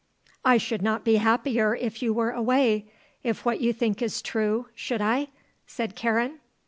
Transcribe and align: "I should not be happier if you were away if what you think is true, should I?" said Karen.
"I 0.43 0.57
should 0.57 0.81
not 0.81 1.05
be 1.05 1.17
happier 1.17 1.75
if 1.75 2.01
you 2.01 2.11
were 2.11 2.31
away 2.31 2.87
if 3.21 3.45
what 3.45 3.61
you 3.61 3.71
think 3.71 4.01
is 4.01 4.23
true, 4.23 4.67
should 4.73 4.99
I?" 4.99 5.27
said 5.67 5.95
Karen. 5.95 6.39